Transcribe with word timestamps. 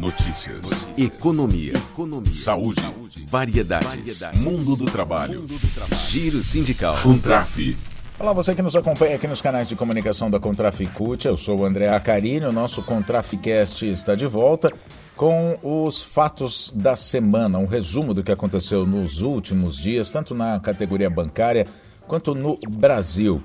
Notícias. 0.00 0.62
Notícias. 0.62 0.98
Economia. 0.98 1.74
Economia. 1.76 2.32
Saúde. 2.32 2.80
Saúde. 2.80 3.26
Variedades. 3.28 3.86
Variedades. 3.86 4.40
Mundo 4.40 4.74
do 4.74 4.86
trabalho. 4.86 5.40
Mundo 5.40 5.58
do 5.58 5.74
trabalho. 5.74 6.02
Giro 6.08 6.42
sindical. 6.42 6.96
Contraf. 7.02 7.76
Olá, 8.18 8.32
você 8.32 8.54
que 8.54 8.62
nos 8.62 8.74
acompanha 8.74 9.16
aqui 9.16 9.28
nos 9.28 9.42
canais 9.42 9.68
de 9.68 9.76
comunicação 9.76 10.30
da 10.30 10.40
Contraficute. 10.40 11.28
Eu 11.28 11.36
sou 11.36 11.58
o 11.58 11.64
André 11.66 11.90
Acarini. 11.90 12.46
O 12.46 12.52
nosso 12.52 12.82
Contraficast 12.82 13.84
está 13.84 14.14
de 14.14 14.26
volta 14.26 14.72
com 15.14 15.58
os 15.62 16.02
fatos 16.02 16.72
da 16.74 16.96
semana, 16.96 17.58
um 17.58 17.66
resumo 17.66 18.14
do 18.14 18.22
que 18.22 18.32
aconteceu 18.32 18.86
nos 18.86 19.20
últimos 19.20 19.76
dias, 19.76 20.10
tanto 20.10 20.34
na 20.34 20.58
categoria 20.60 21.10
bancária 21.10 21.66
quanto 22.08 22.34
no 22.34 22.56
Brasil. 22.70 23.42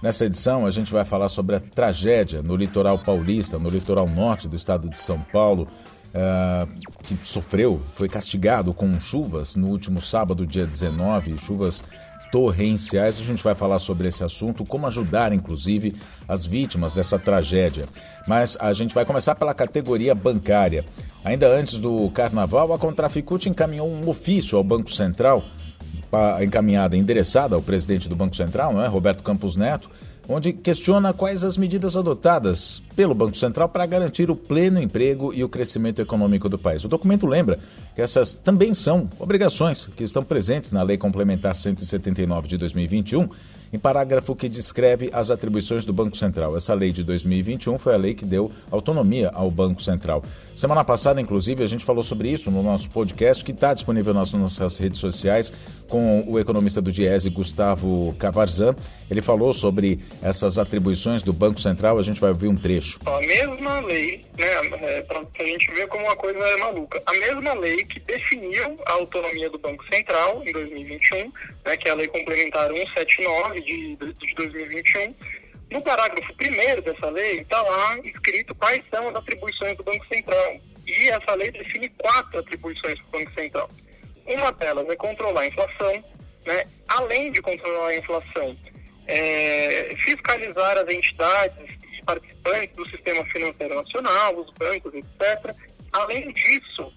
Nessa 0.00 0.26
edição, 0.26 0.66
a 0.66 0.70
gente 0.70 0.92
vai 0.92 1.04
falar 1.04 1.28
sobre 1.28 1.56
a 1.56 1.60
tragédia 1.60 2.42
no 2.42 2.54
litoral 2.54 2.98
paulista, 2.98 3.58
no 3.58 3.68
litoral 3.68 4.08
norte 4.08 4.46
do 4.46 4.54
estado 4.54 4.88
de 4.88 5.00
São 5.00 5.18
Paulo, 5.32 5.66
uh, 6.16 6.66
que 7.02 7.16
sofreu, 7.22 7.80
foi 7.90 8.08
castigado 8.08 8.72
com 8.72 8.98
chuvas 9.00 9.54
no 9.54 9.68
último 9.68 10.00
sábado, 10.00 10.46
dia 10.46 10.66
19, 10.66 11.36
chuvas 11.38 11.84
torrenciais. 12.32 13.18
A 13.18 13.22
gente 13.22 13.42
vai 13.42 13.54
falar 13.54 13.78
sobre 13.78 14.08
esse 14.08 14.24
assunto, 14.24 14.64
como 14.64 14.86
ajudar, 14.86 15.32
inclusive, 15.32 15.94
as 16.26 16.44
vítimas 16.44 16.92
dessa 16.92 17.18
tragédia. 17.18 17.86
Mas 18.26 18.56
a 18.58 18.72
gente 18.72 18.94
vai 18.94 19.04
começar 19.04 19.34
pela 19.34 19.54
categoria 19.54 20.14
bancária. 20.14 20.84
Ainda 21.24 21.48
antes 21.48 21.78
do 21.78 22.10
carnaval, 22.10 22.72
a 22.72 22.78
Contraficute 22.78 23.48
encaminhou 23.48 23.88
um 23.88 24.08
ofício 24.08 24.56
ao 24.58 24.64
Banco 24.64 24.92
Central 24.92 25.44
encaminhada, 26.42 26.96
endereçada 26.96 27.54
ao 27.54 27.62
presidente 27.62 28.08
do 28.08 28.16
Banco 28.16 28.36
Central, 28.36 28.72
não 28.72 28.82
é? 28.82 28.86
Roberto 28.86 29.22
Campos 29.22 29.56
Neto, 29.56 29.90
onde 30.28 30.52
questiona 30.52 31.12
quais 31.12 31.44
as 31.44 31.56
medidas 31.56 31.96
adotadas 31.96 32.82
pelo 32.94 33.14
Banco 33.14 33.36
Central 33.36 33.68
para 33.68 33.86
garantir 33.86 34.30
o 34.30 34.36
pleno 34.36 34.80
emprego 34.80 35.32
e 35.32 35.44
o 35.44 35.48
crescimento 35.48 36.00
econômico 36.00 36.48
do 36.48 36.58
país. 36.58 36.84
O 36.84 36.88
documento 36.88 37.26
lembra 37.26 37.58
que 37.94 38.02
essas 38.02 38.34
também 38.34 38.74
são 38.74 39.08
obrigações 39.18 39.86
que 39.96 40.04
estão 40.04 40.24
presentes 40.24 40.70
na 40.70 40.82
Lei 40.82 40.96
Complementar 40.96 41.54
179 41.54 42.48
de 42.48 42.58
2021 42.58 43.28
em 43.72 43.78
parágrafo 43.78 44.34
que 44.34 44.48
descreve 44.48 45.10
as 45.12 45.30
atribuições 45.30 45.84
do 45.84 45.92
Banco 45.92 46.16
Central. 46.16 46.56
Essa 46.56 46.74
lei 46.74 46.92
de 46.92 47.02
2021 47.02 47.78
foi 47.78 47.94
a 47.94 47.96
lei 47.96 48.14
que 48.14 48.24
deu 48.24 48.50
autonomia 48.70 49.30
ao 49.34 49.50
Banco 49.50 49.82
Central. 49.82 50.22
Semana 50.54 50.84
passada, 50.84 51.20
inclusive, 51.20 51.62
a 51.62 51.66
gente 51.66 51.84
falou 51.84 52.02
sobre 52.02 52.30
isso 52.30 52.50
no 52.50 52.62
nosso 52.62 52.88
podcast, 52.90 53.44
que 53.44 53.52
está 53.52 53.74
disponível 53.74 54.14
nas 54.14 54.32
nossas 54.32 54.78
redes 54.78 54.98
sociais, 54.98 55.52
com 55.88 56.24
o 56.26 56.38
economista 56.38 56.80
do 56.80 56.90
Diese, 56.90 57.28
Gustavo 57.28 58.14
Cavarzan. 58.18 58.74
Ele 59.10 59.20
falou 59.20 59.52
sobre 59.52 60.00
essas 60.22 60.58
atribuições 60.58 61.22
do 61.22 61.32
Banco 61.32 61.60
Central. 61.60 61.98
A 61.98 62.02
gente 62.02 62.20
vai 62.20 62.30
ouvir 62.30 62.48
um 62.48 62.56
trecho. 62.56 62.98
A 63.06 63.20
mesma 63.20 63.80
lei, 63.80 64.24
né, 64.38 64.46
é, 64.80 65.02
para 65.02 65.20
a 65.20 65.46
gente 65.46 65.70
ver 65.72 65.86
como 65.88 66.04
uma 66.04 66.16
coisa 66.16 66.38
é 66.38 66.56
maluca, 66.56 67.02
a 67.06 67.12
mesma 67.12 67.52
lei 67.54 67.84
que 67.84 68.00
definiu 68.00 68.76
a 68.86 68.92
autonomia 68.92 69.50
do 69.50 69.58
Banco 69.58 69.86
Central 69.88 70.42
em 70.44 70.52
2021, 70.52 71.32
né, 71.64 71.76
que 71.76 71.88
é 71.88 71.92
a 71.92 71.94
Lei 71.94 72.08
Complementar 72.08 72.72
179 72.72 73.55
de, 73.60 73.96
de 73.96 74.34
2021, 74.34 75.14
no 75.70 75.82
parágrafo 75.82 76.32
primeiro 76.34 76.80
dessa 76.82 77.08
lei 77.08 77.40
está 77.40 77.60
lá 77.60 77.98
escrito 77.98 78.54
quais 78.54 78.84
são 78.88 79.08
as 79.08 79.16
atribuições 79.16 79.76
do 79.76 79.84
Banco 79.84 80.06
Central. 80.06 80.60
E 80.86 81.08
essa 81.08 81.34
lei 81.34 81.50
define 81.50 81.88
quatro 81.88 82.38
atribuições 82.38 83.00
do 83.02 83.10
Banco 83.10 83.32
Central. 83.34 83.68
Uma 84.26 84.52
delas 84.52 84.88
é 84.88 84.96
controlar 84.96 85.40
a 85.42 85.46
inflação, 85.46 86.04
né? 86.44 86.62
além 86.88 87.32
de 87.32 87.42
controlar 87.42 87.88
a 87.88 87.96
inflação, 87.96 88.56
é, 89.06 89.94
fiscalizar 89.98 90.78
as 90.78 90.88
entidades 90.88 91.64
e 91.92 92.04
participantes 92.04 92.76
do 92.76 92.88
sistema 92.90 93.24
financeiro 93.26 93.74
nacional, 93.74 94.34
os 94.34 94.50
bancos, 94.52 94.94
etc. 94.94 95.54
Além 95.92 96.32
disso, 96.32 96.92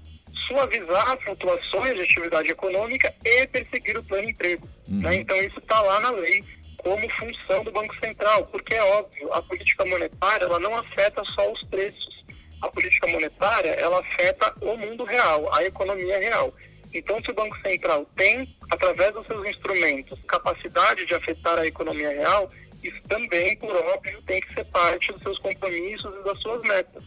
suavizar 0.48 1.18
flutuações 1.22 1.96
de 1.96 2.02
atividade 2.02 2.52
econômica 2.52 3.14
e 3.24 3.48
perseguir 3.48 3.98
o 3.98 4.04
plano 4.04 4.30
emprego. 4.30 4.68
Uhum. 4.90 5.02
Né? 5.02 5.16
Então, 5.16 5.38
isso 5.38 5.60
está 5.60 5.80
lá 5.82 6.00
na 6.00 6.12
lei 6.12 6.44
como 6.78 7.10
função 7.10 7.64
do 7.64 7.72
Banco 7.72 7.94
Central, 8.00 8.46
porque 8.46 8.74
é 8.74 8.84
óbvio, 8.84 9.34
a 9.34 9.42
política 9.42 9.86
monetária 9.86 10.46
ela 10.46 10.60
não 10.60 10.76
afeta 10.76 11.24
só 11.36 11.52
os 11.52 11.62
preços. 11.64 12.24
A 12.62 12.70
política 12.70 13.08
monetária 13.08 13.72
ela 13.72 14.00
afeta 14.00 14.54
o 14.62 14.78
mundo 14.78 15.04
real, 15.04 15.54
a 15.54 15.64
economia 15.64 16.20
real. 16.20 16.54
Então, 16.94 17.22
se 17.22 17.32
o 17.32 17.36
Banco 17.36 17.58
Central 17.62 18.06
tem, 18.16 18.50
através 18.72 19.14
dos 19.14 19.26
seus 19.28 19.46
instrumentos, 19.48 20.20
capacidade 20.26 21.06
de 21.06 21.14
afetar 21.14 21.60
a 21.60 21.68
economia 21.68 22.10
real, 22.10 22.50
isso 22.84 23.02
também, 23.08 23.56
por 23.58 23.76
óbvio, 23.76 24.22
tem 24.24 24.42
que 24.42 24.54
ser 24.54 24.66
parte 24.66 25.12
dos 25.12 25.22
seus 25.22 25.38
compromissos 25.40 26.16
e 26.16 26.24
das 26.24 26.42
suas 26.42 26.62
metas. 26.64 27.04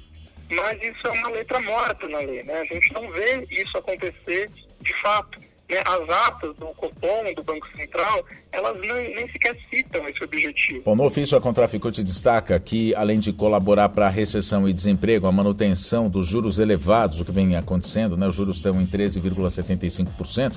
Mas 0.50 0.82
isso 0.82 1.06
é 1.06 1.10
uma 1.10 1.30
letra 1.30 1.58
morta 1.60 2.06
na 2.08 2.18
lei, 2.18 2.42
né? 2.42 2.60
A 2.60 2.64
gente 2.64 2.92
não 2.92 3.08
vê 3.08 3.46
isso 3.50 3.76
acontecer 3.76 4.50
de 4.80 4.94
fato 5.00 5.40
né, 5.68 5.82
as 5.84 6.08
atas 6.08 6.54
do 6.56 6.66
Copom, 6.74 7.34
do 7.34 7.42
Banco 7.42 7.66
Central, 7.76 8.24
elas 8.52 8.78
nem, 8.80 9.26
sequer 9.28 9.56
citam 9.70 10.06
esse 10.08 10.22
objetivo. 10.22 10.82
Bom, 10.84 10.94
no 10.94 11.04
ofício, 11.04 11.36
a 11.36 11.40
Contraficute 11.40 12.02
destaca 12.02 12.58
que, 12.60 12.94
além 12.94 13.18
de 13.18 13.32
colaborar 13.32 13.88
para 13.88 14.06
a 14.06 14.10
recessão 14.10 14.68
e 14.68 14.72
desemprego, 14.72 15.26
a 15.26 15.32
manutenção 15.32 16.08
dos 16.08 16.26
juros 16.26 16.58
elevados, 16.58 17.20
o 17.20 17.24
que 17.24 17.32
vem 17.32 17.56
acontecendo, 17.56 18.16
né, 18.16 18.26
os 18.26 18.34
juros 18.34 18.56
estão 18.56 18.80
em 18.80 18.86
13,75%, 18.86 20.54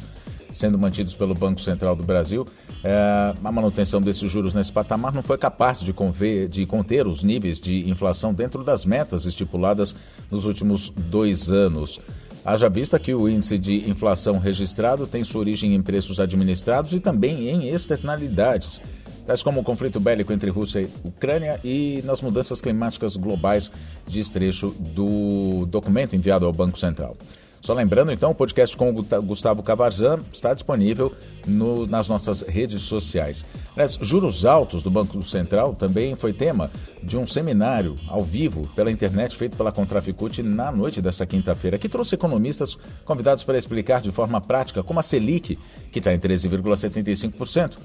sendo 0.52 0.80
mantidos 0.80 1.14
pelo 1.14 1.34
Banco 1.34 1.60
Central 1.60 1.96
do 1.96 2.04
Brasil, 2.04 2.46
é, 2.84 3.34
a 3.44 3.52
manutenção 3.52 4.00
desses 4.00 4.30
juros 4.30 4.54
nesse 4.54 4.72
patamar 4.72 5.14
não 5.14 5.24
foi 5.24 5.38
capaz 5.38 5.82
de, 5.82 5.92
conver, 5.92 6.48
de 6.48 6.66
conter 6.66 7.08
os 7.08 7.24
níveis 7.24 7.60
de 7.60 7.90
inflação 7.90 8.34
dentro 8.34 8.64
das 8.64 8.86
metas 8.86 9.26
estipuladas 9.26 9.96
nos 10.32 10.46
últimos 10.46 10.90
dois 10.90 11.50
anos. 11.52 12.00
Haja 12.46 12.70
vista 12.70 13.00
que 13.00 13.12
o 13.12 13.28
índice 13.28 13.58
de 13.58 13.90
inflação 13.90 14.38
registrado 14.38 15.08
tem 15.08 15.24
sua 15.24 15.42
origem 15.42 15.74
em 15.74 15.82
preços 15.82 16.20
administrados 16.20 16.94
e 16.94 17.00
também 17.00 17.50
em 17.50 17.70
externalidades, 17.70 18.80
tais 19.26 19.42
como 19.42 19.62
o 19.62 19.64
conflito 19.64 20.00
bélico 20.00 20.32
entre 20.32 20.52
Rússia 20.52 20.82
e 20.82 20.90
Ucrânia 21.04 21.60
e 21.64 22.04
nas 22.06 22.22
mudanças 22.22 22.62
climáticas 22.62 23.16
globais, 23.16 23.72
diz 24.08 24.30
trecho 24.30 24.76
do 24.80 25.66
documento 25.66 26.16
enviado 26.16 26.46
ao 26.46 26.54
Banco 26.54 26.78
Central. 26.78 27.18
Só 27.66 27.74
lembrando, 27.74 28.12
então, 28.12 28.30
o 28.30 28.36
podcast 28.36 28.78
com 28.78 28.92
o 28.92 29.24
Gustavo 29.24 29.64
Cavarzan 29.64 30.20
está 30.32 30.54
disponível 30.54 31.12
no, 31.48 31.88
nas 31.88 32.08
nossas 32.08 32.44
redes 32.44 32.84
sociais. 32.84 33.44
Aliás, 33.74 33.98
juros 34.00 34.46
altos 34.46 34.84
do 34.84 34.92
Banco 34.92 35.20
Central 35.24 35.74
também 35.74 36.16
foi 36.16 36.32
tema 36.32 36.70
de 37.02 37.18
um 37.18 37.26
seminário 37.26 37.96
ao 38.08 38.24
vivo 38.24 38.72
pela 38.76 38.92
internet 38.92 39.36
feito 39.36 39.58
pela 39.58 39.72
Contraficute 39.72 40.44
na 40.44 40.72
noite 40.72 41.02
dessa 41.02 41.26
quinta-feira, 41.26 41.80
que 41.80 41.90
trouxe 41.90 42.14
economistas 42.14 42.78
convidados 43.04 43.44
para 43.44 43.58
explicar 43.58 44.00
de 44.00 44.12
forma 44.12 44.40
prática 44.40 44.84
como 44.84 45.00
a 45.00 45.04
Selic, 45.04 45.58
que 45.92 45.98
está 45.98 46.14
em 46.14 46.20
13,75%, 46.20 47.80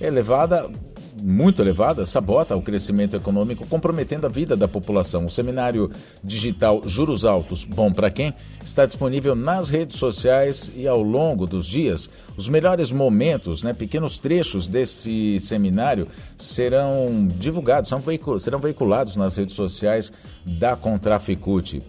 elevada 0.00 0.70
muito 1.22 1.62
elevada 1.62 2.06
sabota 2.06 2.56
o 2.56 2.62
crescimento 2.62 3.16
econômico, 3.16 3.66
comprometendo 3.66 4.26
a 4.26 4.28
vida 4.28 4.56
da 4.56 4.68
população. 4.68 5.26
O 5.26 5.30
seminário 5.30 5.90
digital 6.22 6.82
Juros 6.86 7.24
Altos, 7.24 7.64
bom 7.64 7.92
para 7.92 8.10
quem? 8.10 8.34
Está 8.64 8.86
disponível 8.86 9.34
nas 9.34 9.68
redes 9.68 9.96
sociais 9.96 10.72
e 10.76 10.86
ao 10.86 11.02
longo 11.02 11.46
dos 11.46 11.66
dias. 11.66 12.08
Os 12.36 12.48
melhores 12.48 12.90
momentos, 12.90 13.62
né, 13.62 13.72
pequenos 13.72 14.18
trechos 14.18 14.68
desse 14.68 15.38
seminário 15.40 16.06
serão 16.36 17.26
divulgados, 17.36 17.90
serão 18.40 18.58
veiculados 18.58 19.16
nas 19.16 19.36
redes 19.36 19.54
sociais 19.54 20.12
da 20.44 20.76
Contraficute. 20.76 21.82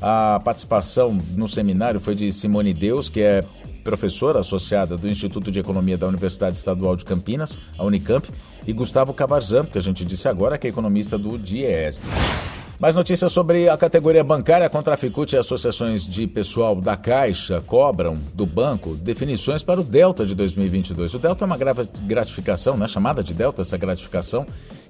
A 0.00 0.40
participação 0.44 1.16
no 1.34 1.48
seminário 1.48 2.00
foi 2.00 2.14
de 2.14 2.32
Simone 2.32 2.74
Deus, 2.74 3.08
que 3.08 3.22
é 3.22 3.40
professora 3.84 4.40
associada 4.40 4.96
do 4.96 5.08
Instituto 5.08 5.52
de 5.52 5.60
Economia 5.60 5.98
da 5.98 6.08
Universidade 6.08 6.56
Estadual 6.56 6.96
de 6.96 7.04
Campinas, 7.04 7.58
a 7.78 7.84
Unicamp, 7.84 8.26
e 8.66 8.72
Gustavo 8.72 9.12
Cavarzan, 9.12 9.64
que 9.64 9.78
a 9.78 9.82
gente 9.82 10.04
disse 10.04 10.26
agora, 10.26 10.56
que 10.56 10.66
é 10.66 10.70
economista 10.70 11.18
do 11.18 11.38
DIESB. 11.38 12.02
Mais 12.84 12.94
notícias 12.94 13.32
sobre 13.32 13.66
a 13.66 13.78
categoria 13.78 14.22
bancária. 14.22 14.66
A 14.66 14.68
Contraficute 14.68 15.34
e 15.34 15.38
associações 15.38 16.06
de 16.06 16.26
pessoal 16.26 16.78
da 16.78 16.98
Caixa 16.98 17.62
cobram 17.66 18.12
do 18.34 18.44
banco 18.44 18.94
definições 18.94 19.62
para 19.62 19.80
o 19.80 19.82
Delta 19.82 20.26
de 20.26 20.34
2022. 20.34 21.14
O 21.14 21.18
Delta 21.18 21.44
é 21.44 21.46
uma 21.46 21.56
gratificação, 21.56 22.76
né, 22.76 22.86
chamada 22.86 23.24
de 23.24 23.32
Delta, 23.32 23.62
essa 23.62 23.78
gratificação, 23.78 24.44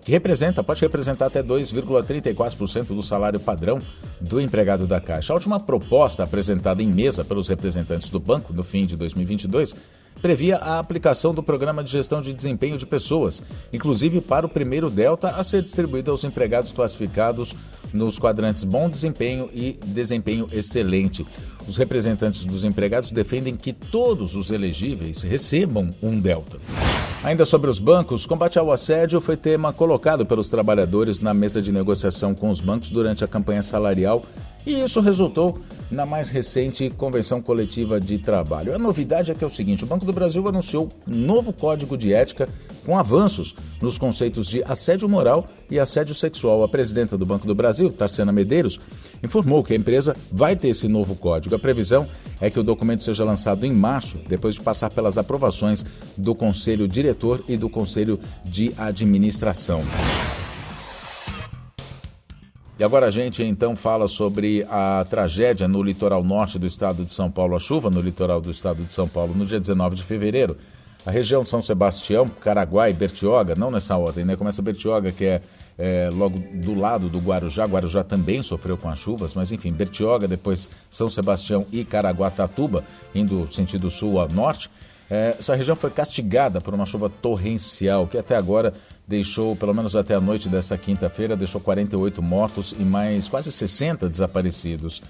que 0.05 0.11
representa, 0.11 0.65
pode 0.65 0.81
representar 0.81 1.27
até 1.27 1.41
2,34% 1.41 2.89
do 2.89 3.03
salário 3.03 3.39
padrão 3.39 3.79
do 4.21 4.41
empregado 4.41 4.89
da 4.89 5.01
Caixa. 5.01 5.33
A 5.33 5.37
última 5.37 5.61
proposta 5.61 6.25
apresentada 6.25 6.83
em 6.83 6.89
mesa 6.89 7.25
pelos 7.25 7.47
representantes 7.47 8.11
do 8.11 8.19
banco 8.19 8.53
no 8.53 8.65
fim 8.65 8.85
de 8.85 8.97
2022 8.97 9.73
previa 10.21 10.57
a 10.57 10.79
aplicação 10.79 11.35
do 11.35 11.43
programa 11.43 11.83
de 11.83 11.91
gestão 11.91 12.21
de 12.21 12.33
desempenho 12.33 12.79
de 12.79 12.87
pessoas, 12.87 13.43
inclusive 13.73 14.21
para 14.21 14.47
o 14.47 14.49
primeiro 14.49 14.91
Delta 14.91 15.31
a 15.31 15.45
ser 15.45 15.63
distribuído 15.63 16.11
aos 16.11 16.25
empregados 16.25 16.73
classificados 16.73 17.55
nos 17.95 18.19
quadrantes 18.19 18.65
bom 18.65 18.91
desempenho 18.91 19.49
e 19.55 19.79
desempenho 19.87 20.47
excelente. 20.53 21.25
Os 21.67 21.77
representantes 21.79 22.45
dos 22.45 22.65
empregados 22.65 23.11
defendem 23.11 23.57
que 23.57 23.73
todos 23.73 24.35
os 24.35 24.51
elegíveis 24.51 25.23
recebam 25.23 25.89
um 26.03 26.21
Delta. 26.21 26.59
Ainda 27.23 27.47
sobre 27.47 27.71
os 27.71 27.79
bancos, 27.79 28.27
combate 28.27 28.59
ao 28.59 28.71
assédio 28.71 29.21
foi 29.21 29.37
tema 29.37 29.73
colocado 29.73 30.27
pelos 30.27 30.49
trabalhadores 30.51 31.21
na 31.21 31.33
mesa 31.33 31.63
de 31.63 31.73
negociação 31.73 32.35
com 32.35 32.51
os 32.51 32.61
bancos 32.61 32.91
durante 32.91 33.25
a 33.25 33.29
campanha 33.29 33.63
salarial 33.63 34.25
E 34.67 34.81
isso 34.81 35.01
resultou 35.01 35.59
na 35.91 36.07
mais 36.07 36.29
recente 36.29 36.91
convenção 36.91 37.41
coletiva 37.41 38.01
de 38.01 38.19
trabalho. 38.19 38.75
A 38.75 38.79
novidade 38.79 39.31
é 39.31 39.35
que 39.35 39.45
é 39.45 39.47
o 39.47 39.51
seguinte: 39.51 39.85
o 39.85 39.87
Banco 39.87 40.07
do 40.07 40.13
Brasil 40.13 40.47
anunciou 40.49 40.89
um 41.07 41.15
novo 41.15 41.53
código 41.53 41.97
de 41.97 42.13
ética 42.13 42.49
com 42.85 42.99
avanços 42.99 43.55
nos 43.81 43.99
conceitos 43.99 44.47
de 44.47 44.63
assédio 44.65 45.09
moral 45.09 45.47
e 45.71 45.79
assédio 45.79 46.15
sexual. 46.15 46.63
A 46.63 46.69
presidenta 46.69 47.17
do 47.17 47.27
Banco 47.27 47.47
do 47.47 47.55
Brasil, 47.55 47.91
Tarciana 47.91 48.33
Medeiros, 48.33 48.79
informou 49.23 49.63
que 49.63 49.73
a 49.73 49.77
empresa 49.77 50.15
vai 50.33 50.57
ter 50.57 50.69
esse 50.69 50.89
novo 50.89 51.15
código. 51.15 51.55
A 51.55 51.59
previsão 51.59 52.09
é 52.41 52.51
que 52.51 52.59
o 52.59 52.63
documento 52.63 53.05
seja 53.05 53.25
lançado 53.25 53.65
em 53.65 53.73
março, 53.73 54.17
depois 54.29 54.55
de 54.55 54.61
passar 54.61 54.91
pelas 54.91 55.19
aprovações 55.19 55.85
do 56.17 56.35
Conselho 56.35 56.89
Diretor 56.89 57.45
e 57.49 57.57
do 57.57 57.69
Conselho 57.69 58.19
de 58.45 58.73
Administração. 58.79 59.83
E 62.85 62.87
agora 62.87 63.07
a 63.07 63.11
gente 63.11 63.43
então 63.43 63.75
fala 63.75 64.07
sobre 64.07 64.63
a 64.69 65.07
tragédia 65.09 65.67
no 65.67 65.83
litoral 65.83 66.23
norte 66.23 66.59
do 66.59 66.67
estado 66.67 67.03
de 67.03 67.15
São 67.15 67.31
Paulo, 67.31 67.57
a 67.57 67.59
chuva 67.59 67.89
no 67.89 67.99
litoral 67.99 68.43
do 68.43 68.51
estado 68.51 68.85
de 68.85 68.93
São 68.93 69.09
Paulo 69.09 69.35
no 69.35 69.47
dia 69.47 69.59
19 69.59 69.97
de 69.97 70.03
fevereiro. 70.03 70.55
A 71.07 71.11
região 71.11 71.43
de 71.43 71.49
São 71.49 71.63
Sebastião, 71.63 72.29
Caraguá 72.29 72.91
e 72.91 72.93
Bertioga, 72.93 73.55
não 73.55 73.71
nessa 73.71 73.97
ordem, 73.97 74.23
né? 74.23 74.37
Começa 74.37 74.61
Bertioga, 74.61 75.11
que 75.13 75.25
é, 75.25 75.41
é, 75.79 76.11
logo 76.13 76.39
do 76.39 76.79
lado 76.79 77.09
do 77.09 77.21
Guarujá. 77.21 77.65
Guarujá 77.65 78.05
também 78.05 78.43
sofreu 78.43 78.77
com 78.77 78.91
as 78.91 78.99
chuvas, 78.99 79.35
mas 79.35 79.51
enfim, 79.51 79.73
Bertioga, 79.73 80.29
depois 80.29 80.69
São 80.91 81.09
Sebastião 81.09 81.65
e 81.73 81.87
Caraguatatuba, 81.87 82.85
indo 83.15 83.51
sentido 83.51 83.91
sul 83.91 84.21
a 84.21 84.29
norte. 84.29 84.69
É, 85.11 85.37
essa 85.39 85.55
região 85.55 85.77
foi 85.77 85.91
castigada 85.91 86.61
por 86.61 86.73
uma 86.73 86.87
chuva 86.87 87.11
torrencial 87.11 88.07
que 88.07 88.17
até 88.17 88.37
agora 88.37 88.73
deixou, 89.07 89.55
pelo 89.55 89.75
menos 89.75 89.95
até 89.95 90.15
a 90.15 90.21
noite 90.21 90.49
dessa 90.49 90.79
quinta-feira, 90.79 91.37
deixou 91.37 91.61
48 91.61 92.23
mortos 92.23 92.75
e 92.79 92.83
mais 92.83 93.29
quase 93.29 93.53
60 93.53 94.09
desaparecidos. 94.09 95.03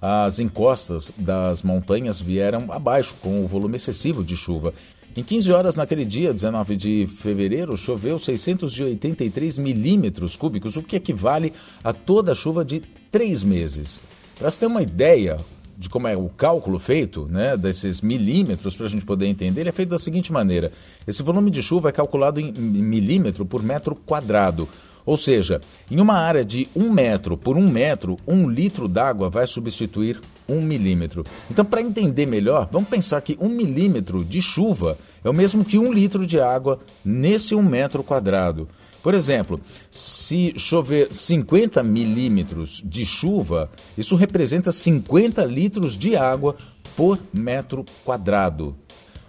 As 0.00 0.40
encostas 0.40 1.12
das 1.16 1.62
montanhas 1.62 2.20
vieram 2.20 2.72
abaixo 2.72 3.14
com 3.22 3.44
o 3.44 3.46
volume 3.46 3.76
excessivo 3.76 4.24
de 4.24 4.36
chuva. 4.36 4.74
Em 5.14 5.22
15 5.22 5.52
horas 5.52 5.76
naquele 5.76 6.06
dia, 6.06 6.32
19 6.32 6.74
de 6.74 7.06
fevereiro, 7.06 7.76
choveu 7.76 8.18
683 8.18 9.58
milímetros 9.58 10.34
cúbicos, 10.34 10.74
o 10.74 10.82
que 10.82 10.96
equivale 10.96 11.52
a 11.84 11.92
toda 11.92 12.32
a 12.32 12.34
chuva 12.34 12.64
de 12.64 12.80
três 13.12 13.44
meses. 13.44 14.02
Para 14.38 14.50
você 14.50 14.60
ter 14.60 14.66
uma 14.66 14.82
ideia, 14.82 15.38
de 15.76 15.88
como 15.88 16.08
é 16.08 16.16
o 16.16 16.28
cálculo 16.28 16.78
feito, 16.78 17.26
né, 17.30 17.56
desses 17.56 18.00
milímetros, 18.00 18.76
para 18.76 18.86
a 18.86 18.88
gente 18.88 19.04
poder 19.04 19.26
entender, 19.26 19.62
ele 19.62 19.68
é 19.68 19.72
feito 19.72 19.90
da 19.90 19.98
seguinte 19.98 20.32
maneira: 20.32 20.72
esse 21.06 21.22
volume 21.22 21.50
de 21.50 21.62
chuva 21.62 21.88
é 21.88 21.92
calculado 21.92 22.40
em 22.40 22.52
milímetro 22.52 23.44
por 23.44 23.62
metro 23.62 23.94
quadrado. 23.94 24.68
Ou 25.04 25.16
seja, 25.16 25.60
em 25.90 26.00
uma 26.00 26.14
área 26.14 26.44
de 26.44 26.68
um 26.76 26.90
metro 26.92 27.36
por 27.36 27.56
um 27.56 27.68
metro, 27.68 28.16
um 28.26 28.48
litro 28.48 28.86
d'água 28.86 29.28
vai 29.28 29.46
substituir 29.46 30.20
um 30.48 30.60
milímetro. 30.60 31.24
Então, 31.50 31.64
para 31.64 31.82
entender 31.82 32.26
melhor, 32.26 32.68
vamos 32.70 32.88
pensar 32.88 33.20
que 33.20 33.36
um 33.40 33.48
milímetro 33.48 34.24
de 34.24 34.40
chuva 34.40 34.96
é 35.24 35.28
o 35.28 35.34
mesmo 35.34 35.64
que 35.64 35.78
um 35.78 35.92
litro 35.92 36.26
de 36.26 36.38
água 36.38 36.78
nesse 37.04 37.54
um 37.54 37.62
metro 37.62 38.04
quadrado. 38.04 38.68
Por 39.02 39.14
exemplo, 39.14 39.60
se 39.90 40.54
chover 40.56 41.12
50 41.12 41.82
milímetros 41.82 42.80
de 42.84 43.04
chuva, 43.04 43.70
isso 43.98 44.14
representa 44.14 44.70
50 44.70 45.44
litros 45.44 45.96
de 45.96 46.14
água 46.16 46.56
por 46.96 47.18
metro 47.32 47.84
quadrado. 48.04 48.76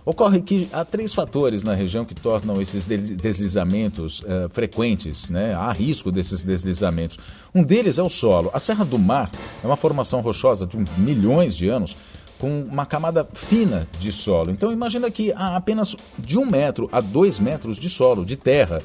Ocorre 0.06 0.42
que 0.42 0.68
há 0.74 0.84
três 0.84 1.14
fatores 1.14 1.64
na 1.64 1.74
região 1.74 2.04
que 2.04 2.14
tornam 2.14 2.62
esses 2.62 2.86
deslizamentos 2.86 4.20
uh, 4.20 4.50
frequentes, 4.50 5.30
né? 5.30 5.54
há 5.54 5.72
risco 5.72 6.12
desses 6.12 6.44
deslizamentos. 6.44 7.18
Um 7.56 7.64
deles 7.64 7.98
é 7.98 8.04
o 8.04 8.10
solo. 8.10 8.52
A 8.54 8.60
Serra 8.60 8.84
do 8.84 9.00
Mar 9.00 9.32
é 9.64 9.66
uma 9.66 9.78
formação 9.78 10.20
rochosa 10.20 10.68
de 10.68 10.78
milhões 10.98 11.56
de 11.56 11.70
anos 11.70 11.96
com 12.38 12.64
uma 12.64 12.86
camada 12.86 13.26
fina 13.34 13.88
de 13.98 14.12
solo. 14.12 14.52
Então 14.52 14.74
imagina 14.74 15.10
que 15.10 15.32
há 15.32 15.56
apenas 15.56 15.96
de 16.20 16.38
um 16.38 16.46
metro 16.46 16.90
a 16.92 17.00
dois 17.00 17.40
metros 17.40 17.78
de 17.78 17.90
solo, 17.90 18.26
de 18.26 18.36
terra. 18.36 18.82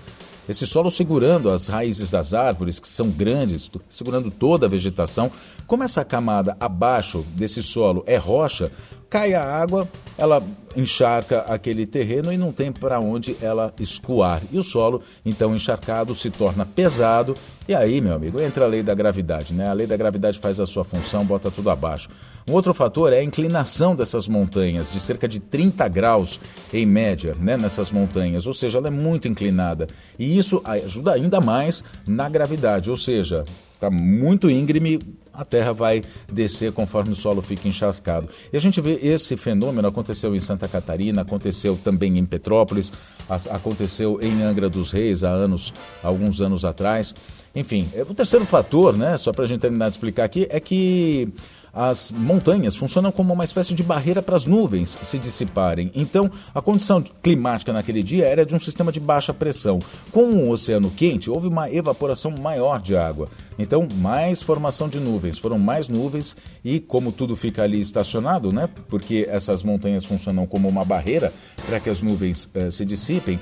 Esse 0.48 0.66
solo 0.66 0.90
segurando 0.90 1.50
as 1.50 1.68
raízes 1.68 2.10
das 2.10 2.32
árvores, 2.32 2.78
que 2.78 2.88
são 2.88 3.10
grandes, 3.10 3.70
segurando 3.90 4.30
toda 4.30 4.66
a 4.66 4.68
vegetação. 4.68 5.30
Como 5.66 5.84
essa 5.84 6.04
camada 6.04 6.56
abaixo 6.58 7.24
desse 7.34 7.62
solo 7.62 8.02
é 8.06 8.16
rocha, 8.16 8.72
cai 9.08 9.34
a 9.34 9.42
água, 9.42 9.88
ela 10.16 10.42
encharca 10.76 11.40
aquele 11.40 11.86
terreno 11.86 12.32
e 12.32 12.36
não 12.36 12.52
tem 12.52 12.70
para 12.70 13.00
onde 13.00 13.36
ela 13.40 13.72
escoar. 13.80 14.42
E 14.52 14.58
o 14.58 14.62
solo, 14.62 15.02
então 15.24 15.54
encharcado, 15.54 16.14
se 16.14 16.30
torna 16.30 16.66
pesado. 16.66 17.34
E 17.66 17.74
aí, 17.74 18.00
meu 18.00 18.14
amigo, 18.14 18.40
entra 18.40 18.64
a 18.64 18.68
lei 18.68 18.82
da 18.82 18.94
gravidade, 18.94 19.52
né? 19.54 19.68
A 19.68 19.72
lei 19.72 19.86
da 19.86 19.96
gravidade 19.96 20.38
faz 20.38 20.60
a 20.60 20.66
sua 20.66 20.84
função, 20.84 21.24
bota 21.24 21.50
tudo 21.50 21.70
abaixo. 21.70 22.08
Um 22.48 22.52
outro 22.52 22.72
fator 22.72 23.12
é 23.12 23.18
a 23.18 23.24
inclinação 23.24 23.96
dessas 23.96 24.28
montanhas, 24.28 24.92
de 24.92 25.00
cerca 25.00 25.26
de 25.26 25.40
30 25.40 25.88
graus 25.88 26.40
em 26.72 26.86
média, 26.86 27.34
né, 27.38 27.56
nessas 27.56 27.90
montanhas, 27.90 28.46
ou 28.46 28.54
seja, 28.54 28.78
ela 28.78 28.88
é 28.88 28.90
muito 28.90 29.28
inclinada. 29.28 29.86
E 30.18 30.38
isso 30.38 30.62
ajuda 30.64 31.12
ainda 31.12 31.40
mais 31.40 31.84
na 32.06 32.28
gravidade, 32.28 32.90
ou 32.90 32.96
seja, 32.96 33.44
está 33.74 33.90
muito 33.90 34.48
íngreme, 34.50 34.98
a 35.38 35.44
terra 35.44 35.72
vai 35.72 36.02
descer 36.30 36.72
conforme 36.72 37.12
o 37.12 37.14
solo 37.14 37.40
fica 37.40 37.68
encharcado. 37.68 38.28
E 38.52 38.56
a 38.56 38.60
gente 38.60 38.80
vê 38.80 38.98
esse 39.00 39.36
fenômeno 39.36 39.86
aconteceu 39.86 40.34
em 40.34 40.40
Santa 40.40 40.66
Catarina, 40.66 41.22
aconteceu 41.22 41.78
também 41.82 42.18
em 42.18 42.26
Petrópolis, 42.26 42.92
aconteceu 43.50 44.18
em 44.20 44.42
Angra 44.42 44.68
dos 44.68 44.90
Reis 44.90 45.22
há 45.22 45.30
anos, 45.30 45.72
alguns 46.02 46.40
anos 46.40 46.64
atrás. 46.64 47.14
Enfim, 47.58 47.88
o 48.08 48.14
terceiro 48.14 48.46
fator, 48.46 48.96
né, 48.96 49.16
só 49.16 49.32
para 49.32 49.44
a 49.44 49.48
gente 49.48 49.58
terminar 49.58 49.86
de 49.86 49.94
explicar 49.94 50.22
aqui, 50.22 50.46
é 50.48 50.60
que 50.60 51.28
as 51.74 52.12
montanhas 52.12 52.76
funcionam 52.76 53.10
como 53.10 53.32
uma 53.32 53.42
espécie 53.42 53.74
de 53.74 53.82
barreira 53.82 54.22
para 54.22 54.36
as 54.36 54.44
nuvens 54.44 54.96
se 55.02 55.18
dissiparem. 55.18 55.90
Então, 55.92 56.30
a 56.54 56.62
condição 56.62 57.02
climática 57.20 57.72
naquele 57.72 58.00
dia 58.00 58.26
era 58.26 58.46
de 58.46 58.54
um 58.54 58.60
sistema 58.60 58.92
de 58.92 59.00
baixa 59.00 59.34
pressão. 59.34 59.80
Com 60.12 60.22
o 60.22 60.50
oceano 60.50 60.88
quente, 60.88 61.28
houve 61.28 61.48
uma 61.48 61.68
evaporação 61.68 62.30
maior 62.30 62.80
de 62.80 62.96
água. 62.96 63.28
Então, 63.58 63.88
mais 63.96 64.40
formação 64.40 64.88
de 64.88 65.00
nuvens. 65.00 65.36
Foram 65.36 65.58
mais 65.58 65.88
nuvens 65.88 66.36
e, 66.64 66.78
como 66.78 67.10
tudo 67.10 67.34
fica 67.34 67.64
ali 67.64 67.80
estacionado, 67.80 68.52
né? 68.52 68.68
Porque 68.88 69.26
essas 69.28 69.64
montanhas 69.64 70.04
funcionam 70.04 70.46
como 70.46 70.68
uma 70.68 70.84
barreira 70.84 71.32
para 71.66 71.80
que 71.80 71.90
as 71.90 72.02
nuvens 72.02 72.48
eh, 72.54 72.70
se 72.70 72.84
dissipem, 72.84 73.38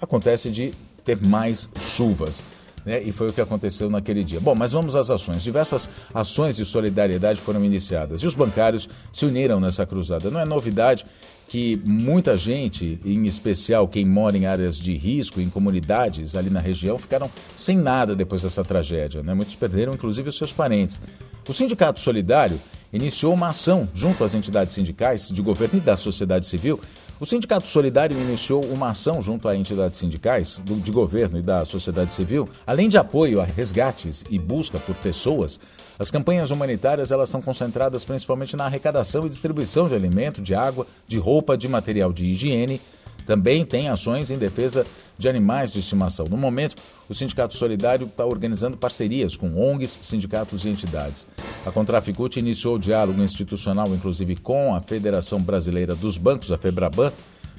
acontece 0.00 0.50
de 0.50 0.72
ter 1.04 1.20
mais 1.24 1.68
chuvas 1.80 2.44
né? 2.86 3.02
E 3.02 3.10
foi 3.10 3.28
o 3.28 3.32
que 3.32 3.40
aconteceu 3.40 3.90
naquele 3.90 4.22
dia. 4.22 4.38
Bom, 4.38 4.54
mas 4.54 4.70
vamos 4.70 4.94
às 4.94 5.10
ações. 5.10 5.42
Diversas 5.42 5.90
ações 6.14 6.56
de 6.56 6.64
solidariedade 6.64 7.40
foram 7.40 7.64
iniciadas 7.64 8.22
e 8.22 8.26
os 8.26 8.34
bancários 8.34 8.88
se 9.12 9.26
uniram 9.26 9.58
nessa 9.58 9.84
cruzada. 9.84 10.30
Não 10.30 10.38
é 10.38 10.44
novidade 10.44 11.04
que 11.48 11.80
muita 11.84 12.36
gente, 12.36 12.98
em 13.04 13.24
especial 13.24 13.86
quem 13.86 14.04
mora 14.04 14.36
em 14.36 14.46
áreas 14.46 14.78
de 14.78 14.94
risco, 14.94 15.40
em 15.40 15.50
comunidades 15.50 16.34
ali 16.34 16.50
na 16.50 16.60
região, 16.60 16.98
ficaram 16.98 17.30
sem 17.56 17.76
nada 17.76 18.16
depois 18.16 18.42
dessa 18.42 18.64
tragédia. 18.64 19.22
Né? 19.22 19.34
Muitos 19.34 19.54
perderam, 19.54 19.92
inclusive, 19.92 20.28
os 20.28 20.36
seus 20.36 20.52
parentes. 20.52 21.00
O 21.48 21.52
Sindicato 21.52 22.00
Solidário 22.00 22.60
iniciou 22.92 23.32
uma 23.32 23.48
ação 23.48 23.88
junto 23.94 24.24
às 24.24 24.34
entidades 24.34 24.74
sindicais, 24.74 25.28
de 25.28 25.40
governo 25.42 25.78
e 25.78 25.80
da 25.80 25.96
sociedade 25.96 26.46
civil 26.46 26.80
o 27.18 27.24
Sindicato 27.24 27.66
Solidário 27.66 28.14
iniciou 28.14 28.62
uma 28.66 28.90
ação 28.90 29.22
junto 29.22 29.48
a 29.48 29.56
entidades 29.56 29.98
sindicais, 29.98 30.60
do, 30.62 30.74
de 30.76 30.92
governo 30.92 31.38
e 31.38 31.42
da 31.42 31.64
sociedade 31.64 32.12
civil. 32.12 32.46
Além 32.66 32.90
de 32.90 32.98
apoio 32.98 33.40
a 33.40 33.44
resgates 33.44 34.22
e 34.28 34.38
busca 34.38 34.78
por 34.78 34.94
pessoas, 34.96 35.58
as 35.98 36.10
campanhas 36.10 36.50
humanitárias 36.50 37.10
elas 37.10 37.30
estão 37.30 37.40
concentradas 37.40 38.04
principalmente 38.04 38.54
na 38.54 38.66
arrecadação 38.66 39.24
e 39.24 39.30
distribuição 39.30 39.88
de 39.88 39.94
alimento, 39.94 40.42
de 40.42 40.54
água, 40.54 40.86
de 41.08 41.18
roupa, 41.18 41.56
de 41.56 41.66
material 41.68 42.12
de 42.12 42.26
higiene, 42.26 42.82
também 43.26 43.64
tem 43.64 43.88
ações 43.88 44.30
em 44.30 44.38
defesa 44.38 44.86
de 45.18 45.28
animais 45.28 45.72
de 45.72 45.80
estimação. 45.80 46.26
No 46.26 46.36
momento, 46.36 46.76
o 47.08 47.14
Sindicato 47.14 47.54
Solidário 47.54 48.06
está 48.06 48.24
organizando 48.24 48.76
parcerias 48.76 49.36
com 49.36 49.54
ONGs, 49.56 49.98
sindicatos 50.02 50.64
e 50.64 50.68
entidades. 50.68 51.26
A 51.64 51.70
Contraficute 51.70 52.38
iniciou 52.38 52.76
o 52.76 52.78
diálogo 52.78 53.20
institucional, 53.22 53.88
inclusive 53.88 54.36
com 54.36 54.74
a 54.74 54.80
Federação 54.80 55.40
Brasileira 55.40 55.94
dos 55.94 56.16
Bancos, 56.16 56.52
a 56.52 56.58
FEBRABAN, 56.58 57.12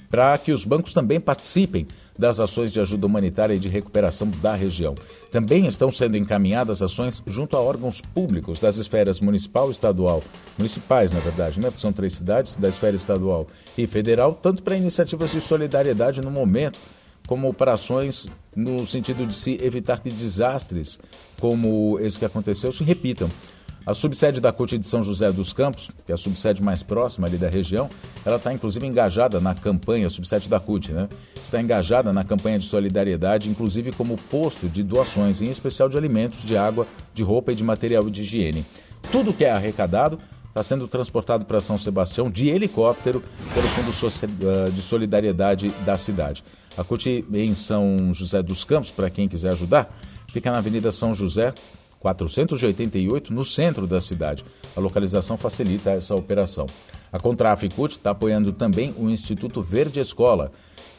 para 0.09 0.37
que 0.37 0.51
os 0.51 0.63
bancos 0.63 0.93
também 0.93 1.19
participem 1.19 1.87
das 2.17 2.39
ações 2.39 2.71
de 2.71 2.79
ajuda 2.79 3.05
humanitária 3.05 3.53
e 3.53 3.59
de 3.59 3.69
recuperação 3.69 4.29
da 4.41 4.55
região. 4.55 4.95
Também 5.31 5.67
estão 5.67 5.91
sendo 5.91 6.17
encaminhadas 6.17 6.81
ações 6.81 7.21
junto 7.27 7.55
a 7.55 7.61
órgãos 7.61 8.01
públicos 8.01 8.59
das 8.59 8.77
esferas 8.77 9.19
municipal 9.19 9.69
e 9.69 9.71
estadual, 9.71 10.23
municipais, 10.57 11.11
na 11.11 11.19
verdade, 11.19 11.59
né? 11.59 11.69
porque 11.69 11.81
são 11.81 11.93
três 11.93 12.13
cidades, 12.13 12.57
da 12.57 12.69
esfera 12.69 12.95
estadual 12.95 13.47
e 13.77 13.85
federal, 13.85 14.33
tanto 14.33 14.63
para 14.63 14.75
iniciativas 14.75 15.31
de 15.31 15.41
solidariedade 15.41 16.21
no 16.21 16.31
momento, 16.31 16.79
como 17.27 17.53
para 17.53 17.73
ações 17.73 18.27
no 18.55 18.85
sentido 18.87 19.27
de 19.27 19.35
se 19.35 19.59
evitar 19.61 20.01
que 20.01 20.09
desastres 20.09 20.97
como 21.39 21.99
esse 21.99 22.17
que 22.17 22.25
aconteceu 22.25 22.71
se 22.71 22.83
repitam. 22.83 23.29
A 23.87 23.93
subsede 23.93 24.41
da 24.41 24.51
CUT 24.51 24.77
de 24.77 24.85
São 24.85 25.01
José 25.01 25.31
dos 25.31 25.53
Campos, 25.53 25.89
que 26.05 26.11
é 26.11 26.13
a 26.13 26.17
subsede 26.17 26.61
mais 26.61 26.83
próxima 26.83 27.25
ali 27.25 27.37
da 27.37 27.47
região, 27.47 27.89
ela 28.25 28.35
está 28.35 28.51
inclusive 28.51 28.85
engajada 28.85 29.39
na 29.39 29.55
campanha, 29.55 30.07
a 30.07 30.09
subsede 30.09 30.49
da 30.49 30.59
CUT, 30.59 30.91
né? 30.91 31.07
Está 31.41 31.61
engajada 31.61 32.11
na 32.11 32.25
campanha 32.25 32.59
de 32.59 32.65
solidariedade, 32.65 33.47
inclusive 33.49 33.93
como 33.93 34.17
posto 34.29 34.67
de 34.67 34.83
doações, 34.83 35.41
em 35.41 35.49
especial 35.49 35.87
de 35.87 35.97
alimentos, 35.97 36.43
de 36.43 36.57
água, 36.57 36.85
de 37.13 37.23
roupa 37.23 37.53
e 37.53 37.55
de 37.55 37.63
material 37.63 38.09
de 38.09 38.23
higiene. 38.23 38.65
Tudo 39.09 39.31
que 39.31 39.45
é 39.45 39.51
arrecadado 39.51 40.19
está 40.49 40.61
sendo 40.61 40.85
transportado 40.85 41.45
para 41.45 41.61
São 41.61 41.77
Sebastião 41.77 42.29
de 42.29 42.49
helicóptero 42.49 43.23
pelo 43.53 43.67
Fundo 43.69 43.91
ah, 44.43 44.69
de 44.69 44.81
Solidariedade 44.81 45.69
da 45.85 45.95
cidade. 45.95 46.43
A 46.77 46.83
CUT 46.83 47.25
em 47.33 47.55
São 47.55 48.13
José 48.13 48.43
dos 48.43 48.65
Campos, 48.65 48.91
para 48.91 49.09
quem 49.09 49.29
quiser 49.29 49.53
ajudar, 49.53 49.97
fica 50.27 50.51
na 50.51 50.57
Avenida 50.57 50.91
São 50.91 51.15
José, 51.15 51.53
488, 52.07 53.33
no 53.33 53.43
centro 53.43 53.85
da 53.85 53.99
cidade. 53.99 54.45
A 54.75 54.79
localização 54.79 55.37
facilita 55.37 55.91
essa 55.91 56.15
operação. 56.15 56.65
A 57.11 57.19
Contraficut 57.19 57.93
está 57.93 58.11
apoiando 58.11 58.51
também 58.51 58.93
o 58.97 59.09
Instituto 59.09 59.61
Verde 59.61 59.99
Escola, 59.99 60.51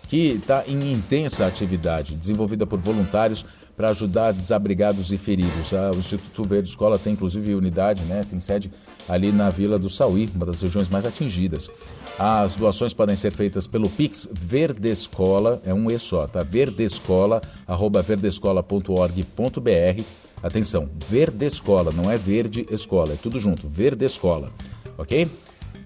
que 0.09 0.33
está 0.33 0.65
em 0.67 0.93
intensa 0.93 1.47
atividade, 1.47 2.15
desenvolvida 2.15 2.67
por 2.67 2.79
voluntários 2.79 3.45
para 3.77 3.91
ajudar 3.91 4.33
desabrigados 4.33 5.13
e 5.13 5.19
feridos. 5.19 5.73
O 5.95 5.99
Instituto 5.99 6.49
Verde 6.49 6.71
Escola 6.71 6.99
tem 6.99 7.13
inclusive 7.13 7.55
unidade, 7.55 8.03
né? 8.05 8.25
tem 8.29 8.41
sede 8.41 8.71
ali 9.09 9.31
na 9.31 9.51
Vila 9.51 9.79
do 9.79 9.89
Sauí, 9.89 10.29
uma 10.35 10.47
das 10.47 10.63
regiões 10.63 10.89
mais 10.89 11.07
atingidas. 11.07 11.71
As 12.19 12.57
doações 12.57 12.93
podem 12.93 13.17
ser 13.17 13.33
feitas 13.33 13.67
pelo 13.67 13.89
Pix 13.89 14.29
Verdescola, 14.33 15.61
é 15.65 15.73
um 15.73 15.91
E 15.91 15.99
só, 15.99 16.27
tá? 16.27 16.43
Verdescola, 16.43 17.41
arroba 17.67 18.03
verdescola.org.br 18.03 20.28
Atenção, 20.43 20.89
Verde 21.09 21.47
Escola, 21.47 21.91
não 21.93 22.11
é 22.11 22.17
Verde 22.17 22.65
Escola, 22.71 23.13
é 23.13 23.17
tudo 23.17 23.41
junto, 23.41 23.69
Verde 23.69 24.05
Escola, 24.05 24.51
ok? 24.97 25.29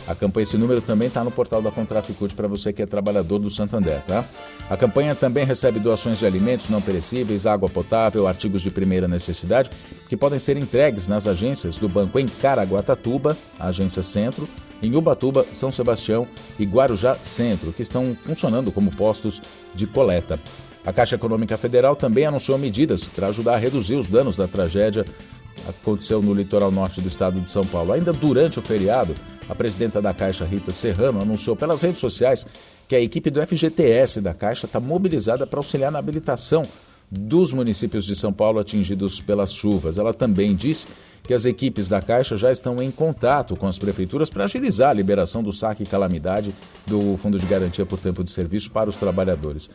A 0.05 0.13
campanha, 0.13 0.43
esse 0.43 0.57
número 0.57 0.81
também 0.81 1.07
está 1.07 1.23
no 1.23 1.31
portal 1.31 1.61
da 1.61 1.71
Contraficute 1.71 2.35
para 2.35 2.49
você 2.49 2.73
que 2.73 2.81
é 2.81 2.85
trabalhador 2.85 3.39
do 3.39 3.49
Santander, 3.49 4.01
tá? 4.01 4.25
A 4.69 4.75
campanha 4.75 5.15
também 5.15 5.45
recebe 5.45 5.79
doações 5.79 6.19
de 6.19 6.25
alimentos 6.25 6.67
não 6.67 6.81
perecíveis, 6.81 7.45
água 7.45 7.69
potável, 7.69 8.27
artigos 8.27 8.61
de 8.61 8.69
primeira 8.69 9.07
necessidade, 9.07 9.71
que 10.09 10.17
podem 10.17 10.37
ser 10.37 10.57
entregues 10.57 11.07
nas 11.07 11.25
agências 11.25 11.77
do 11.77 11.87
banco 11.87 12.19
em 12.19 12.25
Caraguatatuba, 12.25 13.37
agência 13.57 14.03
Centro, 14.03 14.45
em 14.83 14.93
Ubatuba, 14.93 15.45
São 15.53 15.71
Sebastião 15.71 16.27
e 16.59 16.65
Guarujá 16.65 17.15
Centro, 17.23 17.71
que 17.71 17.81
estão 17.81 18.13
funcionando 18.25 18.73
como 18.73 18.91
postos 18.91 19.41
de 19.73 19.87
coleta. 19.87 20.37
A 20.85 20.91
Caixa 20.91 21.15
Econômica 21.15 21.57
Federal 21.57 21.95
também 21.95 22.25
anunciou 22.25 22.57
medidas 22.57 23.03
para 23.03 23.27
ajudar 23.27 23.53
a 23.53 23.57
reduzir 23.57 23.95
os 23.95 24.07
danos 24.07 24.35
da 24.35 24.47
tragédia 24.47 25.03
que 25.03 25.69
aconteceu 25.69 26.21
no 26.21 26.33
litoral 26.33 26.71
norte 26.71 26.99
do 26.99 27.07
estado 27.07 27.39
de 27.39 27.51
São 27.51 27.63
Paulo. 27.63 27.93
Ainda 27.93 28.11
durante 28.11 28.57
o 28.57 28.61
feriado, 28.61 29.13
a 29.47 29.53
presidenta 29.53 30.01
da 30.01 30.13
Caixa, 30.13 30.43
Rita 30.43 30.71
Serrano, 30.71 31.21
anunciou 31.21 31.55
pelas 31.55 31.81
redes 31.81 31.99
sociais 31.99 32.47
que 32.87 32.95
a 32.95 33.01
equipe 33.01 33.29
do 33.29 33.45
FGTS 33.45 34.21
da 34.21 34.33
Caixa 34.33 34.65
está 34.65 34.79
mobilizada 34.79 35.45
para 35.45 35.59
auxiliar 35.59 35.91
na 35.91 35.99
habilitação 35.99 36.63
dos 37.11 37.51
municípios 37.51 38.05
de 38.05 38.15
São 38.15 38.31
Paulo 38.31 38.57
atingidos 38.57 39.19
pelas 39.19 39.53
chuvas. 39.53 39.97
Ela 39.97 40.13
também 40.13 40.55
disse 40.55 40.87
que 41.23 41.33
as 41.33 41.45
equipes 41.45 41.87
da 41.89 42.01
Caixa 42.01 42.37
já 42.37 42.51
estão 42.51 42.81
em 42.81 42.89
contato 42.89 43.55
com 43.55 43.67
as 43.67 43.77
prefeituras 43.77 44.29
para 44.29 44.45
agilizar 44.45 44.89
a 44.89 44.93
liberação 44.93 45.43
do 45.43 45.51
saque 45.51 45.85
calamidade 45.85 46.55
do 46.87 47.17
Fundo 47.17 47.37
de 47.37 47.45
Garantia 47.45 47.85
por 47.85 47.99
Tempo 47.99 48.23
de 48.23 48.31
Serviço 48.31 48.71
para 48.71 48.89
os 48.89 48.95
trabalhadores. 48.95 49.69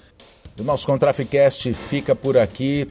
O 0.58 0.62
nosso 0.62 0.86
Contraficast 0.86 1.72
fica 1.74 2.16
por 2.16 2.38
aqui, 2.38 2.88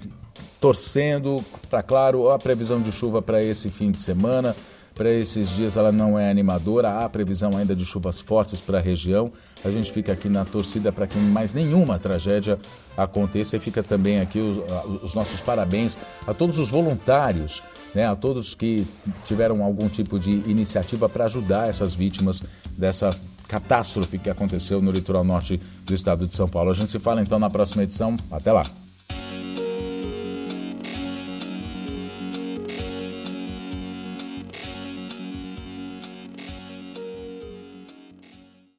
torcendo 0.62 1.44
para, 1.68 1.82
claro, 1.82 2.30
a 2.30 2.38
previsão 2.38 2.80
de 2.80 2.92
chuva 2.92 3.24
para 3.24 3.42
esse 3.42 3.70
fim 3.70 3.90
de 3.90 4.00
semana. 4.00 4.56
Para 4.94 5.10
esses 5.10 5.50
dias 5.50 5.76
ela 5.76 5.92
não 5.92 6.18
é 6.18 6.30
animadora, 6.30 7.00
há 7.00 7.10
previsão 7.10 7.58
ainda 7.58 7.76
de 7.76 7.84
chuvas 7.84 8.22
fortes 8.22 8.62
para 8.62 8.78
a 8.78 8.82
região. 8.82 9.30
A 9.66 9.70
gente 9.70 9.92
fica 9.92 10.14
aqui 10.14 10.30
na 10.30 10.46
torcida 10.46 10.90
para 10.90 11.06
que 11.06 11.18
mais 11.18 11.54
nenhuma 11.54 12.00
tragédia 12.00 12.58
aconteça 12.96 13.58
e 13.58 13.60
fica 13.60 13.84
também 13.84 14.22
aqui 14.22 14.40
os, 14.40 15.04
os 15.04 15.14
nossos 15.14 15.42
parabéns 15.42 15.98
a 16.26 16.34
todos 16.34 16.58
os 16.60 16.70
voluntários, 16.70 17.62
né, 17.94 18.08
a 18.08 18.16
todos 18.16 18.56
que 18.56 18.88
tiveram 19.26 19.64
algum 19.64 19.90
tipo 19.90 20.18
de 20.18 20.32
iniciativa 20.50 21.10
para 21.10 21.26
ajudar 21.26 21.68
essas 21.68 21.94
vítimas 21.94 22.42
dessa 22.78 23.10
catástrofe 23.48 24.18
que 24.18 24.30
aconteceu 24.30 24.82
no 24.82 24.92
litoral 24.92 25.24
norte 25.24 25.60
do 25.84 25.94
estado 25.94 26.28
de 26.28 26.36
São 26.36 26.48
Paulo. 26.48 26.72
A 26.72 26.74
gente 26.74 26.92
se 26.92 27.00
fala 27.00 27.22
então 27.22 27.40
na 27.40 27.50
próxima 27.50 27.84
edição. 27.84 28.16
Até 28.32 28.52
lá. 28.52 28.66